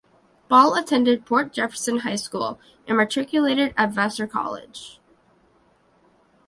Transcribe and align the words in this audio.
Ball 0.47 0.73
attended 0.75 1.27
Port 1.27 1.53
Jefferson 1.53 1.99
High 1.99 2.15
School, 2.15 2.59
and 2.87 2.97
matriculated 2.97 3.71
at 3.77 3.91
Vassar 3.91 4.25
College. 4.25 4.99